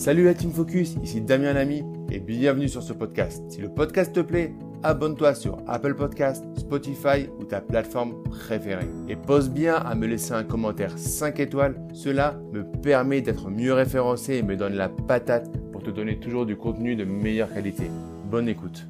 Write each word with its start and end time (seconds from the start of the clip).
Salut 0.00 0.24
la 0.24 0.32
Team 0.32 0.50
Focus, 0.50 0.96
ici 1.02 1.20
Damien 1.20 1.52
Lamy 1.52 1.84
et 2.10 2.20
bienvenue 2.20 2.70
sur 2.70 2.82
ce 2.82 2.94
podcast. 2.94 3.42
Si 3.50 3.60
le 3.60 3.68
podcast 3.68 4.14
te 4.14 4.20
plaît, 4.20 4.54
abonne-toi 4.82 5.34
sur 5.34 5.58
Apple 5.68 5.94
Podcast, 5.94 6.42
Spotify 6.56 7.28
ou 7.38 7.44
ta 7.44 7.60
plateforme 7.60 8.14
préférée. 8.22 8.88
Et 9.10 9.16
pose 9.16 9.50
bien 9.50 9.74
à 9.74 9.94
me 9.94 10.06
laisser 10.06 10.32
un 10.32 10.42
commentaire 10.42 10.96
5 10.96 11.38
étoiles, 11.40 11.74
cela 11.92 12.40
me 12.50 12.64
permet 12.64 13.20
d'être 13.20 13.50
mieux 13.50 13.74
référencé 13.74 14.36
et 14.36 14.42
me 14.42 14.56
donne 14.56 14.72
la 14.72 14.88
patate 14.88 15.50
pour 15.70 15.82
te 15.82 15.90
donner 15.90 16.18
toujours 16.18 16.46
du 16.46 16.56
contenu 16.56 16.96
de 16.96 17.04
meilleure 17.04 17.52
qualité. 17.52 17.90
Bonne 18.24 18.48
écoute. 18.48 18.86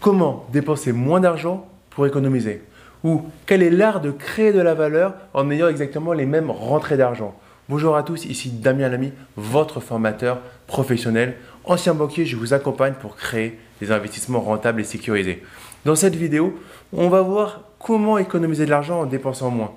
Comment 0.00 0.44
dépenser 0.52 0.92
moins 0.92 1.20
d'argent 1.20 1.66
pour 1.88 2.06
économiser? 2.06 2.60
Ou 3.04 3.22
quel 3.46 3.62
est 3.62 3.70
l'art 3.70 4.02
de 4.02 4.10
créer 4.10 4.52
de 4.52 4.60
la 4.60 4.74
valeur 4.74 5.14
en 5.32 5.50
ayant 5.50 5.68
exactement 5.68 6.12
les 6.12 6.26
mêmes 6.26 6.50
rentrées 6.50 6.98
d'argent? 6.98 7.34
Bonjour 7.68 7.96
à 7.96 8.04
tous, 8.04 8.26
ici 8.26 8.50
Damien 8.50 8.88
Lamy, 8.88 9.12
votre 9.36 9.80
formateur 9.80 10.38
professionnel. 10.68 11.34
Ancien 11.64 11.94
banquier, 11.94 12.24
je 12.24 12.36
vous 12.36 12.54
accompagne 12.54 12.94
pour 12.94 13.16
créer 13.16 13.58
des 13.80 13.90
investissements 13.90 14.40
rentables 14.40 14.80
et 14.80 14.84
sécurisés. 14.84 15.42
Dans 15.84 15.96
cette 15.96 16.14
vidéo, 16.14 16.56
on 16.92 17.08
va 17.08 17.22
voir 17.22 17.62
comment 17.80 18.18
économiser 18.18 18.66
de 18.66 18.70
l'argent 18.70 19.00
en 19.00 19.06
dépensant 19.06 19.50
moins. 19.50 19.72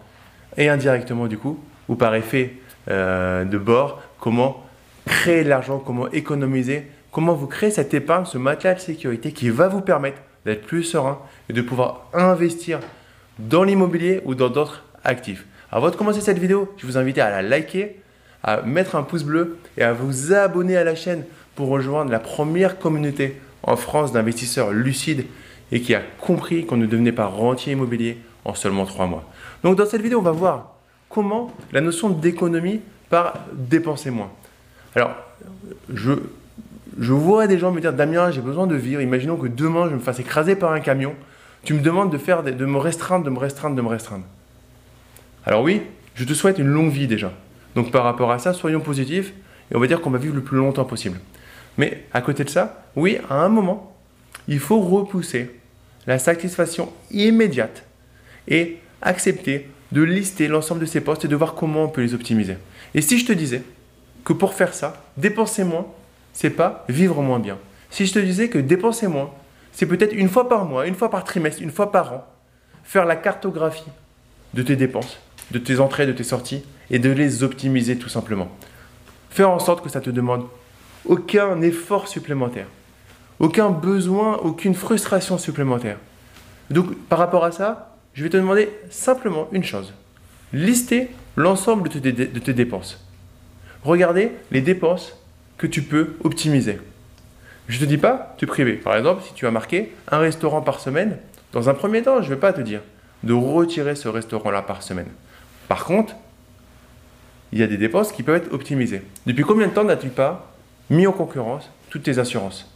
Et 0.55 0.69
indirectement 0.69 1.25
du 1.25 1.39
coup, 1.39 1.59
ou 1.87 1.95
par 1.95 2.13
effet 2.13 2.57
euh, 2.91 3.43
de 3.43 3.57
bord, 3.57 3.99
comment 4.19 4.63
créer 5.07 5.43
de 5.43 5.49
l'argent, 5.49 5.79
comment 5.79 6.11
économiser, 6.11 6.85
comment 7.11 7.33
vous 7.33 7.47
créer 7.47 7.71
cette 7.71 7.95
épargne, 7.95 8.25
ce 8.25 8.37
matelas 8.37 8.75
de 8.75 8.81
sécurité 8.81 9.31
qui 9.31 9.49
va 9.49 9.67
vous 9.67 9.81
permettre 9.81 10.21
d'être 10.45 10.67
plus 10.67 10.83
serein 10.83 11.17
et 11.49 11.53
de 11.53 11.61
pouvoir 11.63 12.05
investir 12.13 12.81
dans 13.39 13.63
l'immobilier 13.63 14.21
ou 14.25 14.35
dans 14.35 14.49
d'autres 14.49 14.83
actifs. 15.03 15.47
Avant 15.71 15.91
de 15.91 15.95
commencer 15.95 16.21
cette 16.21 16.39
vidéo, 16.39 16.73
je 16.77 16.85
vous 16.87 16.97
invite 16.97 17.19
à 17.19 17.29
la 17.29 17.41
liker, 17.43 17.97
à 18.43 18.61
mettre 18.61 18.95
un 18.95 19.03
pouce 19.03 19.23
bleu 19.23 19.57
et 19.77 19.83
à 19.83 19.93
vous 19.93 20.33
abonner 20.33 20.75
à 20.75 20.83
la 20.83 20.95
chaîne 20.95 21.23
pour 21.55 21.67
rejoindre 21.67 22.11
la 22.11 22.19
première 22.19 22.79
communauté 22.79 23.39
en 23.63 23.75
France 23.75 24.11
d'investisseurs 24.11 24.71
lucides 24.71 25.25
et 25.71 25.81
qui 25.81 25.93
a 25.93 26.01
compris 26.21 26.65
qu'on 26.65 26.77
ne 26.77 26.87
devenait 26.87 27.11
pas 27.11 27.27
rentier 27.27 27.73
immobilier 27.73 28.17
en 28.45 28.55
seulement 28.55 28.85
trois 28.85 29.05
mois. 29.05 29.29
Donc 29.63 29.77
dans 29.77 29.85
cette 29.85 30.01
vidéo, 30.01 30.19
on 30.19 30.23
va 30.23 30.31
voir 30.31 30.75
comment 31.09 31.51
la 31.71 31.81
notion 31.81 32.09
d'économie 32.09 32.81
par 33.09 33.33
dépenser 33.53 34.09
moins. 34.09 34.31
Alors, 34.95 35.11
je, 35.93 36.13
je 36.99 37.13
vois 37.13 37.45
des 37.45 37.59
gens 37.59 37.71
me 37.71 37.81
dire 37.81 37.93
Damien, 37.93 38.31
j'ai 38.31 38.41
besoin 38.41 38.65
de 38.65 38.75
vivre. 38.75 39.01
Imaginons 39.01 39.35
que 39.37 39.47
demain 39.47 39.87
je 39.89 39.95
me 39.95 39.99
fasse 39.99 40.19
écraser 40.19 40.55
par 40.55 40.71
un 40.71 40.79
camion. 40.79 41.13
Tu 41.63 41.73
me 41.73 41.81
demandes 41.81 42.11
de, 42.11 42.17
faire, 42.17 42.41
de 42.41 42.65
me 42.65 42.77
restreindre, 42.77 43.25
de 43.25 43.29
me 43.29 43.37
restreindre, 43.37 43.75
de 43.75 43.81
me 43.81 43.89
restreindre. 43.89 44.25
Alors 45.45 45.63
oui, 45.63 45.81
je 46.15 46.25
te 46.25 46.33
souhaite 46.33 46.59
une 46.59 46.67
longue 46.67 46.91
vie 46.91 47.07
déjà. 47.07 47.31
Donc 47.75 47.91
par 47.91 48.03
rapport 48.03 48.31
à 48.31 48.39
ça, 48.39 48.53
soyons 48.53 48.81
positifs 48.81 49.33
et 49.71 49.75
on 49.75 49.79
va 49.79 49.87
dire 49.87 50.01
qu'on 50.01 50.09
va 50.09 50.17
vivre 50.17 50.35
le 50.35 50.41
plus 50.41 50.57
longtemps 50.57 50.85
possible. 50.85 51.19
Mais 51.77 52.05
à 52.13 52.21
côté 52.21 52.43
de 52.43 52.49
ça, 52.49 52.83
oui, 52.95 53.17
à 53.29 53.35
un 53.35 53.49
moment, 53.49 53.95
il 54.47 54.59
faut 54.59 54.81
repousser 54.81 55.51
la 56.07 56.19
satisfaction 56.19 56.91
immédiate 57.11 57.83
et 58.47 58.79
accepter 59.01 59.69
de 59.91 60.01
lister 60.01 60.47
l'ensemble 60.47 60.81
de 60.81 60.85
ces 60.85 61.01
postes 61.01 61.25
et 61.25 61.27
de 61.27 61.35
voir 61.35 61.55
comment 61.55 61.85
on 61.85 61.89
peut 61.89 62.01
les 62.01 62.13
optimiser. 62.13 62.57
Et 62.93 63.01
si 63.01 63.17
je 63.17 63.25
te 63.25 63.33
disais 63.33 63.63
que 64.23 64.33
pour 64.33 64.53
faire 64.53 64.73
ça, 64.73 65.03
dépenser 65.17 65.63
moins, 65.63 65.87
c'est 66.33 66.49
pas 66.49 66.85
vivre 66.89 67.21
moins 67.21 67.39
bien. 67.39 67.57
Si 67.89 68.05
je 68.05 68.13
te 68.13 68.19
disais 68.19 68.49
que 68.49 68.59
dépenser 68.59 69.07
moins, 69.07 69.31
c'est 69.71 69.85
peut-être 69.85 70.13
une 70.13 70.29
fois 70.29 70.49
par 70.49 70.65
mois, 70.65 70.87
une 70.87 70.95
fois 70.95 71.09
par 71.09 71.23
trimestre, 71.23 71.61
une 71.61 71.71
fois 71.71 71.91
par 71.91 72.13
an, 72.13 72.27
faire 72.83 73.05
la 73.05 73.15
cartographie 73.15 73.89
de 74.53 74.63
tes 74.63 74.75
dépenses 74.75 75.19
de 75.51 75.59
tes 75.59 75.79
entrées, 75.79 76.05
de 76.05 76.11
tes 76.11 76.23
sorties, 76.23 76.63
et 76.91 76.99
de 76.99 77.09
les 77.09 77.43
optimiser 77.43 77.97
tout 77.97 78.09
simplement. 78.09 78.49
Faire 79.29 79.49
en 79.49 79.59
sorte 79.59 79.83
que 79.83 79.89
ça 79.89 80.01
te 80.01 80.09
demande 80.09 80.45
aucun 81.05 81.61
effort 81.61 82.07
supplémentaire, 82.07 82.67
aucun 83.39 83.69
besoin, 83.69 84.37
aucune 84.37 84.75
frustration 84.75 85.37
supplémentaire. 85.37 85.97
Donc 86.69 86.95
par 87.07 87.19
rapport 87.19 87.45
à 87.45 87.51
ça, 87.51 87.95
je 88.13 88.23
vais 88.23 88.29
te 88.29 88.37
demander 88.37 88.69
simplement 88.89 89.47
une 89.51 89.63
chose. 89.63 89.93
Lister 90.51 91.09
l'ensemble 91.35 91.89
de, 91.89 91.99
de 91.99 92.39
tes, 92.39 92.53
dépenses. 92.53 93.03
Regardez 93.83 94.31
les 94.51 94.61
dépenses 94.61 95.15
que 95.57 95.67
tu 95.67 95.83
peux 95.83 96.15
optimiser. 96.23 96.79
Je 97.67 97.79
ne 97.79 97.85
te 97.85 97.85
dis 97.85 97.97
pas 97.97 98.35
te 98.37 98.45
priver. 98.45 98.73
Par 98.73 98.97
exemple, 98.97 99.23
si 99.25 99.33
tu 99.33 99.45
as 99.45 99.51
marqué 99.51 99.93
un 100.11 100.17
restaurant 100.17 100.61
par 100.61 100.79
semaine, 100.79 101.17
dans 101.53 101.69
un 101.69 101.73
premier 101.73 102.01
temps, 102.01 102.21
je 102.21 102.29
ne 102.29 102.33
vais 102.33 102.39
pas 102.39 102.51
te 102.51 102.61
dire 102.61 102.81
de 103.23 103.33
retirer 103.33 103.95
ce 103.95 104.07
restaurant-là 104.07 104.63
par 104.63 104.81
semaine. 104.81 105.07
Par 105.69 105.85
contre, 105.85 106.15
il 107.53 107.59
y 107.59 107.63
a 107.63 107.67
des 107.67 107.77
dépenses 107.77 108.11
qui 108.11 108.23
peuvent 108.23 108.35
être 108.35 108.51
optimisées. 108.51 109.01
Depuis 109.25 109.43
combien 109.43 109.67
de 109.67 109.73
temps 109.73 109.85
n'as-tu 109.85 110.09
pas 110.09 110.51
mis 110.89 111.07
en 111.07 111.13
concurrence 111.13 111.71
toutes 111.89 112.03
tes 112.03 112.17
assurances? 112.19 112.69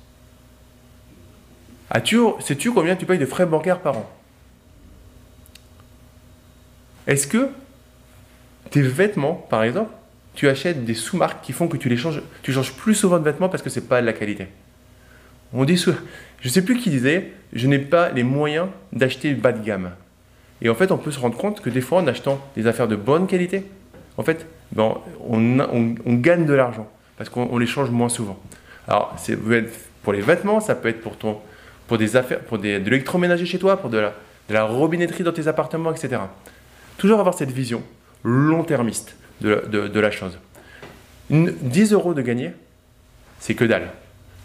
Sais-tu 2.40 2.72
combien 2.72 2.96
tu 2.96 3.06
payes 3.06 3.20
de 3.20 3.26
frais 3.26 3.46
bancaires 3.46 3.80
par 3.80 3.98
an? 3.98 4.10
Est-ce 7.06 7.28
que 7.28 7.50
tes 8.70 8.82
vêtements, 8.82 9.36
par 9.36 9.64
exemple, 9.64 9.92
tu 10.34 10.48
achètes 10.48 10.86
des 10.86 10.96
sous-marques 10.96 11.44
qui 11.44 11.52
font 11.52 11.68
que 11.68 11.78
tu 11.78 11.90
les 11.90 11.98
changes, 11.98 12.22
tu 12.42 12.54
changes 12.54 12.74
plus 12.74 12.96
souvent 12.96 13.20
de 13.20 13.24
vêtements 13.24 13.50
parce 13.50 13.62
que 13.62 13.70
c'est 13.70 13.88
pas 13.88 14.02
de 14.02 14.06
la 14.06 14.14
qualité? 14.14 14.48
On 15.52 15.66
dit, 15.66 15.84
je 16.42 16.50
sais 16.50 16.64
plus 16.64 16.78
qui 16.78 16.90
disait, 16.90 17.34
je 17.54 17.68
n'ai 17.68 17.80
pas 17.80 18.10
les 18.10 18.24
moyens 18.24 18.70
d'acheter 18.92 19.34
bas 19.34 19.52
de 19.52 19.64
gamme. 19.64 19.92
Et 20.64 20.70
en 20.70 20.76
fait, 20.76 20.92
on 20.92 20.98
peut 20.98 21.12
se 21.12 21.20
rendre 21.20 21.38
compte 21.38 21.62
que 21.62 21.70
des 21.70 21.82
fois, 21.82 22.00
en 22.00 22.08
achetant 22.08 22.40
des 22.56 22.68
affaires 22.68 22.88
de 22.88 22.96
bonne 22.96 23.28
qualité, 23.28 23.66
en 24.18 24.24
fait, 24.24 24.48
ben, 24.72 24.96
on, 25.30 26.14
gagne 26.16 26.46
de 26.46 26.54
l'argent 26.54 26.90
parce 27.18 27.30
qu'on 27.30 27.58
les 27.58 27.68
change 27.68 27.90
moins 27.92 28.10
souvent. 28.10 28.40
Alors, 28.88 29.14
c'est 29.18 29.38
pour 30.04 30.14
les 30.14 30.22
vêtements, 30.22 30.62
ça 30.62 30.76
peut 30.76 30.88
être 30.88 31.02
pour, 31.02 31.18
ton, 31.18 31.38
pour 31.88 31.98
des 31.98 32.16
affaires, 32.16 32.40
pour 32.40 32.58
des, 32.58 32.80
de 32.80 32.90
l'électroménager 32.90 33.46
chez 33.46 33.60
toi, 33.60 33.78
pour 33.78 33.90
de 33.90 34.10
la, 34.50 34.64
robinetterie 34.64 35.24
dans 35.24 35.34
tes 35.34 35.48
appartements, 35.48 35.92
etc. 35.92 36.22
Toujours 36.98 37.20
avoir 37.20 37.36
cette 37.36 37.52
vision 37.52 37.84
long-termiste 38.24 39.16
de, 39.42 39.66
de, 39.68 40.00
la 40.00 40.12
chose. 40.12 40.40
10 41.30 41.92
euros 41.92 42.14
de 42.14 42.22
gagner, 42.22 42.52
c'est 43.40 43.56
que 43.56 43.66
dalle. 43.66 43.90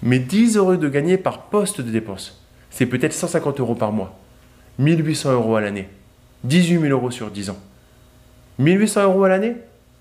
Mais 0.03 0.19
10 0.19 0.57
euros 0.57 0.77
de 0.77 0.89
gagner 0.89 1.17
par 1.17 1.43
poste 1.43 1.81
de 1.81 1.91
dépense, 1.91 2.43
c'est 2.71 2.87
peut-être 2.87 3.13
150 3.13 3.61
euros 3.61 3.75
par 3.77 3.93
mois, 3.93 4.19
1800 4.79 5.33
euros 5.33 5.55
à 5.55 5.61
l'année. 5.61 5.89
18 6.45 6.81
000 6.81 6.85
euros 6.93 7.11
sur 7.11 7.31
10 7.31 7.51
ans. 7.51 7.59
1800 8.59 9.03
euros 9.05 9.25
à 9.25 9.29
l'année, 9.29 9.57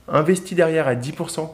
investi 0.08 0.56
derrière 0.56 0.88
à 0.88 0.96
10%, 0.96 1.50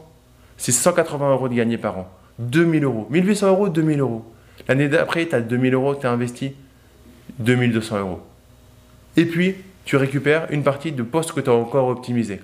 c'est 0.58 0.72
180 0.72 1.32
euros 1.32 1.50
de 1.50 1.56
gagné 1.56 1.78
par 1.78 1.98
an. 1.98 2.10
2000 2.40 2.84
euros. 2.84 3.08
1800 3.10 3.48
euros, 3.48 3.70
2000 3.70 4.00
euros. 4.00 4.26
L'année 4.68 4.88
d'après, 4.88 5.28
tu 5.28 5.36
as 5.36 5.42
2000 5.42 5.74
euros, 5.74 5.96
tu 5.96 6.06
as 6.08 6.12
investi 6.12 6.54
2200 7.40 8.00
euros. 8.00 8.22
Et 9.18 9.26
puis, 9.26 9.56
tu 9.86 9.98
récupères 9.98 10.48
une 10.52 10.64
partie 10.64 10.92
de 10.92 11.04
postes 11.04 11.34
que 11.34 11.42
tu 11.42 11.50
as 11.50 11.54
encore 11.54 11.88
optimisé. 11.88 12.42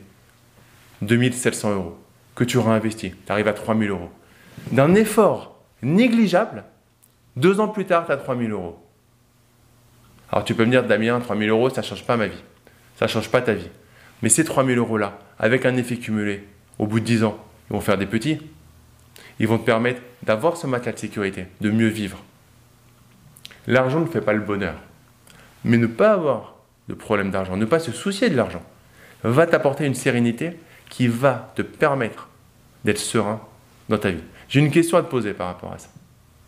2700 1.01 1.73
euros 1.73 1.97
que 2.35 2.43
tu 2.43 2.57
auras 2.57 2.73
investi. 2.73 3.11
Tu 3.25 3.31
arrives 3.31 3.47
à 3.47 3.53
3000 3.53 3.89
euros. 3.89 4.09
D'un 4.71 4.95
effort 4.95 5.59
négligeable, 5.81 6.63
deux 7.35 7.59
ans 7.59 7.69
plus 7.69 7.85
tard, 7.85 8.05
tu 8.05 8.11
as 8.11 8.17
3000 8.17 8.51
euros. 8.51 8.77
Alors 10.31 10.43
tu 10.43 10.53
peux 10.55 10.65
me 10.65 10.71
dire, 10.71 10.83
Damien, 10.83 11.19
3000 11.19 11.49
euros, 11.49 11.69
ça 11.69 11.81
ne 11.81 11.85
change 11.85 12.05
pas 12.05 12.17
ma 12.17 12.27
vie. 12.27 12.43
Ça 12.97 13.05
ne 13.05 13.09
change 13.09 13.29
pas 13.29 13.41
ta 13.41 13.53
vie. 13.53 13.69
Mais 14.21 14.29
ces 14.29 14.43
3000 14.43 14.77
euros-là, 14.77 15.17
avec 15.39 15.65
un 15.65 15.75
effet 15.77 15.97
cumulé, 15.97 16.45
au 16.77 16.87
bout 16.87 16.99
de 16.99 17.05
10 17.05 17.23
ans, 17.23 17.37
ils 17.69 17.73
vont 17.73 17.81
faire 17.81 17.97
des 17.97 18.05
petits. 18.05 18.39
Ils 19.39 19.47
vont 19.47 19.57
te 19.57 19.65
permettre 19.65 20.01
d'avoir 20.23 20.57
ce 20.57 20.67
matelas 20.67 20.91
de 20.91 20.99
sécurité, 20.99 21.47
de 21.61 21.71
mieux 21.71 21.87
vivre. 21.87 22.17
L'argent 23.67 23.99
ne 24.01 24.05
fait 24.05 24.21
pas 24.21 24.33
le 24.33 24.41
bonheur. 24.41 24.75
Mais 25.63 25.77
ne 25.77 25.87
pas 25.87 26.13
avoir 26.13 26.55
de 26.87 26.93
problème 26.93 27.31
d'argent, 27.31 27.55
ne 27.55 27.65
pas 27.65 27.79
se 27.79 27.91
soucier 27.91 28.29
de 28.29 28.35
l'argent, 28.35 28.63
va 29.23 29.45
t'apporter 29.45 29.85
une 29.85 29.95
sérénité 29.95 30.57
qui 30.89 31.07
va 31.07 31.51
te 31.55 31.61
permettre 31.61 32.29
d'être 32.83 32.97
serein 32.97 33.41
dans 33.89 33.97
ta 33.97 34.11
vie. 34.11 34.23
J'ai 34.47 34.59
une 34.59 34.71
question 34.71 34.97
à 34.97 35.03
te 35.03 35.09
poser 35.09 35.33
par 35.33 35.47
rapport 35.47 35.71
à 35.71 35.77
ça. 35.77 35.89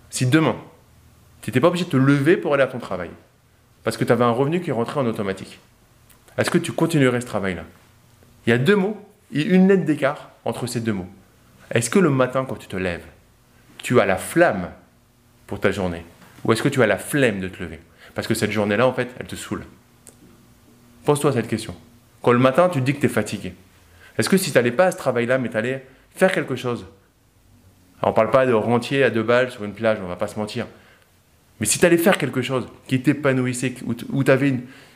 Si 0.10 0.26
demain, 0.26 0.56
tu 1.42 1.50
n'étais 1.50 1.60
pas 1.60 1.68
obligé 1.68 1.86
de 1.86 1.90
te 1.90 1.98
lever 1.98 2.38
pour 2.38 2.54
aller 2.54 2.64
à 2.64 2.68
ton 2.68 2.80
travail, 2.80 3.10
parce 3.84 3.98
que 3.98 4.04
tu 4.04 4.12
avais 4.12 4.24
un 4.24 4.32
revenu 4.32 4.62
qui 4.62 4.72
rentrait 4.72 5.00
en 5.00 5.06
automatique. 5.06 5.60
Est-ce 6.38 6.50
que 6.50 6.58
tu 6.58 6.72
continuerais 6.72 7.22
ce 7.22 7.26
travail-là? 7.26 7.64
Il 8.46 8.50
y 8.50 8.54
a 8.54 8.58
deux 8.58 8.76
mots 8.76 8.98
et 9.34 9.44
une 9.44 9.68
lettre 9.68 9.86
d'écart 9.86 10.30
entre 10.46 10.68
ces 10.68 10.80
deux 10.80 10.94
mots. 10.94 11.10
Est-ce 11.72 11.90
que 11.90 12.00
le 12.00 12.10
matin, 12.10 12.46
quand 12.48 12.56
tu 12.56 12.68
te 12.68 12.76
lèves, 12.76 13.06
tu 13.78 14.00
as 14.00 14.06
la 14.06 14.18
flamme 14.18 14.70
pour 15.48 15.60
ta 15.60 15.72
journée? 15.72 16.06
Ou 16.44 16.54
est-ce 16.54 16.64
que 16.64 16.70
tu 16.70 16.82
as 16.82 16.88
la 16.88 16.98
flemme 16.98 17.40
de 17.40 17.48
te 17.48 17.62
lever? 17.62 17.80
Parce 18.16 18.28
que 18.28 18.34
cette 18.34 18.52
journée-là, 18.52 18.88
en 18.88 18.94
fait, 18.94 19.10
elle 19.20 19.28
te 19.28 19.36
saoule. 19.36 19.66
Pose-toi 21.06 21.34
cette 21.34 21.48
question. 21.48 21.76
Quand 22.22 22.32
le 22.32 22.40
matin, 22.40 22.70
tu 22.70 22.80
te 22.80 22.86
dis 22.86 22.94
que 22.94 23.00
tu 23.00 23.06
es 23.06 23.10
fatigué, 23.10 23.54
est-ce 24.18 24.30
que 24.30 24.38
si 24.38 24.52
tu 24.52 24.58
n'allais 24.58 24.72
pas 24.72 24.88
à 24.88 24.92
ce 24.92 24.98
travail-là, 24.98 25.38
mais 25.38 25.50
tu 25.50 25.58
allais 25.58 25.86
faire 26.16 26.32
quelque 26.32 26.56
chose? 26.56 26.86
On 28.04 28.10
ne 28.10 28.14
parle 28.14 28.32
pas 28.32 28.46
de 28.46 28.54
rentier 28.54 29.04
à 29.04 29.10
deux 29.10 29.24
balles 29.24 29.52
sur 29.52 29.64
une 29.64 29.74
plage, 29.74 30.00
on 30.04 30.08
va 30.08 30.16
pas 30.16 30.28
se 30.28 30.38
mentir. 30.38 30.68
Mais 31.62 31.68
si 31.68 31.78
tu 31.78 31.86
allais 31.86 31.98
faire 31.98 32.18
quelque 32.18 32.42
chose 32.42 32.68
qui 32.88 33.02
t'épanouissait, 33.02 33.76
où 34.12 34.24
tu 34.24 34.32
avais 34.32 34.52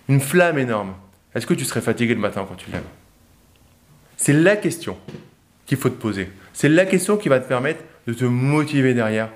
une, 0.09 0.19
flamme 0.19 0.57
énorme, 0.57 0.93
est-ce 1.35 1.45
que 1.45 1.53
tu 1.53 1.63
serais 1.63 1.79
fatigué 1.79 2.15
le 2.15 2.19
matin 2.19 2.43
quand 2.47 2.55
tu 2.55 2.71
lèves? 2.71 2.81
C'est 4.17 4.33
la 4.33 4.55
question 4.55 4.97
qu'il 5.67 5.77
faut 5.77 5.89
te 5.89 6.01
poser. 6.01 6.27
C'est 6.53 6.69
la 6.69 6.85
question 6.85 7.17
qui 7.17 7.29
va 7.29 7.39
te 7.39 7.47
permettre 7.47 7.83
de 8.07 8.13
te 8.13 8.25
motiver 8.25 8.95
derrière 8.95 9.29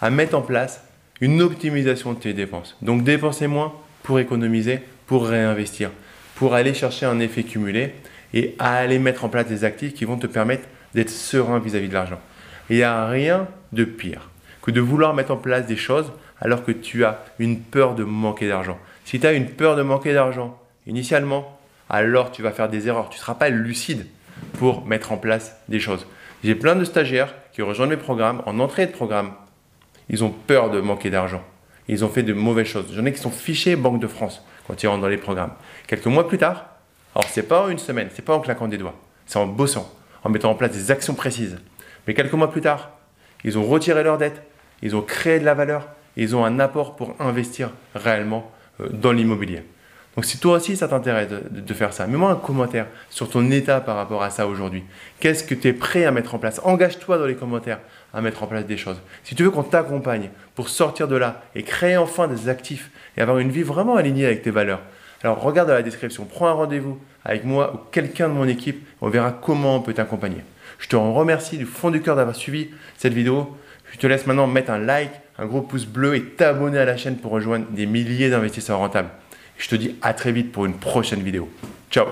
à 0.00 0.10
mettre 0.10 0.36
en 0.36 0.42
place 0.42 0.82
une 1.20 1.40
optimisation 1.40 2.14
de 2.14 2.18
tes 2.18 2.32
dépenses. 2.32 2.76
Donc 2.82 3.04
dépenser 3.04 3.46
moins 3.46 3.72
pour 4.02 4.18
économiser, 4.18 4.80
pour 5.06 5.28
réinvestir, 5.28 5.92
pour 6.34 6.54
aller 6.54 6.74
chercher 6.74 7.06
un 7.06 7.20
effet 7.20 7.44
cumulé 7.44 7.94
et 8.34 8.56
à 8.58 8.74
aller 8.74 8.98
mettre 8.98 9.24
en 9.24 9.28
place 9.28 9.46
des 9.46 9.62
actifs 9.62 9.94
qui 9.94 10.04
vont 10.04 10.16
te 10.16 10.26
permettre 10.26 10.64
d'être 10.94 11.10
serein 11.10 11.60
vis-à-vis 11.60 11.88
de 11.88 11.94
l'argent. 11.94 12.20
Il 12.70 12.76
n'y 12.76 12.82
a 12.82 13.06
rien 13.06 13.46
de 13.72 13.84
pire 13.84 14.30
que 14.62 14.72
de 14.72 14.80
vouloir 14.80 15.14
mettre 15.14 15.30
en 15.30 15.36
place 15.36 15.66
des 15.66 15.76
choses 15.76 16.10
alors 16.42 16.64
que 16.64 16.72
tu 16.72 17.04
as 17.04 17.20
une 17.38 17.60
peur 17.60 17.94
de 17.94 18.04
manquer 18.04 18.48
d'argent. 18.48 18.78
Si 19.04 19.18
tu 19.18 19.26
as 19.26 19.32
une 19.32 19.48
peur 19.48 19.76
de 19.76 19.82
manquer 19.82 20.12
d'argent 20.12 20.58
initialement, 20.86 21.58
alors 21.88 22.32
tu 22.32 22.42
vas 22.42 22.50
faire 22.50 22.68
des 22.68 22.88
erreurs. 22.88 23.08
Tu 23.08 23.16
ne 23.16 23.20
seras 23.20 23.34
pas 23.34 23.48
lucide 23.48 24.06
pour 24.58 24.84
mettre 24.84 25.12
en 25.12 25.16
place 25.16 25.56
des 25.68 25.78
choses. 25.78 26.06
J'ai 26.42 26.56
plein 26.56 26.74
de 26.74 26.84
stagiaires 26.84 27.32
qui 27.52 27.62
rejoignent 27.62 27.90
mes 27.90 27.96
programmes 27.96 28.42
en 28.46 28.58
entrée 28.58 28.86
de 28.86 28.92
programme. 28.92 29.32
Ils 30.10 30.24
ont 30.24 30.30
peur 30.30 30.70
de 30.70 30.80
manquer 30.80 31.10
d'argent. 31.10 31.42
Ils 31.86 32.04
ont 32.04 32.08
fait 32.08 32.24
de 32.24 32.32
mauvaises 32.32 32.66
choses. 32.66 32.92
J'en 32.92 33.04
ai 33.04 33.12
qui 33.12 33.20
sont 33.20 33.30
fichés 33.30 33.76
Banque 33.76 34.00
de 34.00 34.08
France 34.08 34.44
quand 34.66 34.82
ils 34.82 34.88
rentrent 34.88 35.02
dans 35.02 35.08
les 35.08 35.16
programmes. 35.16 35.52
Quelques 35.86 36.06
mois 36.06 36.26
plus 36.26 36.38
tard, 36.38 36.66
alors 37.14 37.28
c'est 37.30 37.44
pas 37.44 37.62
en 37.62 37.68
une 37.68 37.78
semaine, 37.78 38.08
c'est 38.12 38.24
pas 38.24 38.34
en 38.34 38.40
claquant 38.40 38.68
des 38.68 38.78
doigts, 38.78 38.94
c'est 39.26 39.38
en 39.38 39.46
bossant, 39.46 39.92
en 40.24 40.30
mettant 40.30 40.50
en 40.50 40.54
place 40.54 40.72
des 40.72 40.90
actions 40.90 41.14
précises. 41.14 41.58
Mais 42.06 42.14
quelques 42.14 42.32
mois 42.32 42.50
plus 42.50 42.60
tard, 42.60 42.90
ils 43.44 43.58
ont 43.58 43.64
retiré 43.64 44.02
leurs 44.02 44.18
dettes, 44.18 44.42
ils 44.82 44.96
ont 44.96 45.02
créé 45.02 45.38
de 45.38 45.44
la 45.44 45.54
valeur, 45.54 45.88
ils 46.16 46.36
ont 46.36 46.44
un 46.44 46.58
apport 46.58 46.96
pour 46.96 47.14
investir 47.20 47.70
réellement 47.94 48.50
euh, 48.80 48.88
dans 48.90 49.12
l'immobilier. 49.12 49.62
Donc 50.14 50.26
si 50.26 50.38
toi 50.38 50.56
aussi 50.56 50.76
ça 50.76 50.88
t'intéresse 50.88 51.28
de, 51.28 51.74
faire 51.74 51.94
ça, 51.94 52.06
mets-moi 52.06 52.30
un 52.30 52.36
commentaire 52.36 52.86
sur 53.08 53.30
ton 53.30 53.50
état 53.50 53.80
par 53.80 53.96
rapport 53.96 54.22
à 54.22 54.28
ça 54.28 54.46
aujourd'hui. 54.46 54.84
Qu'est-ce 55.20 55.42
que 55.42 55.54
tu 55.54 55.68
es 55.68 55.72
prêt 55.72 56.04
à 56.04 56.10
mettre 56.10 56.34
en 56.34 56.38
place? 56.38 56.60
Engage-toi 56.64 57.16
dans 57.16 57.24
les 57.24 57.34
commentaires 57.34 57.80
à 58.12 58.20
mettre 58.20 58.42
en 58.42 58.46
place 58.46 58.66
des 58.66 58.76
choses. 58.76 59.00
Si 59.24 59.34
tu 59.34 59.42
veux 59.42 59.50
qu'on 59.50 59.62
t'accompagne 59.62 60.28
pour 60.54 60.68
sortir 60.68 61.08
de 61.08 61.16
là 61.16 61.42
et 61.54 61.62
créer 61.62 61.96
enfin 61.96 62.28
des 62.28 62.50
actifs 62.50 62.90
et 63.16 63.22
avoir 63.22 63.38
une 63.38 63.50
vie 63.50 63.62
vraiment 63.62 63.96
alignée 63.96 64.26
avec 64.26 64.42
tes 64.42 64.50
valeurs, 64.50 64.82
alors 65.22 65.40
regarde 65.40 65.68
dans 65.68 65.74
la 65.74 65.82
description, 65.82 66.26
prends 66.26 66.48
un 66.48 66.52
rendez-vous 66.52 66.98
avec 67.24 67.44
moi 67.44 67.72
ou 67.74 67.78
quelqu'un 67.90 68.28
de 68.28 68.34
mon 68.34 68.46
équipe, 68.46 68.86
on 69.00 69.08
verra 69.08 69.32
comment 69.32 69.76
on 69.76 69.80
peut 69.80 69.94
t'accompagner. 69.94 70.42
Je 70.78 70.88
te 70.88 70.96
remercie 70.96 71.56
du 71.56 71.64
fond 71.64 71.90
du 71.90 72.02
cœur 72.02 72.16
d'avoir 72.16 72.34
suivi 72.34 72.70
cette 72.98 73.14
vidéo. 73.14 73.56
Je 73.92 73.98
te 73.98 74.06
laisse 74.06 74.26
maintenant 74.26 74.46
mettre 74.46 74.72
un 74.72 74.78
like, 74.78 75.12
un 75.42 75.46
gros 75.46 75.60
pouce 75.60 75.86
bleu 75.86 76.14
et 76.14 76.22
t'abonner 76.22 76.78
à 76.78 76.84
la 76.84 76.96
chaîne 76.96 77.16
pour 77.16 77.32
rejoindre 77.32 77.66
des 77.70 77.86
milliers 77.86 78.30
d'investisseurs 78.30 78.78
rentables. 78.78 79.10
Je 79.58 79.68
te 79.68 79.74
dis 79.74 79.96
à 80.00 80.14
très 80.14 80.30
vite 80.30 80.52
pour 80.52 80.66
une 80.66 80.74
prochaine 80.74 81.20
vidéo. 81.20 81.50
Ciao 81.90 82.06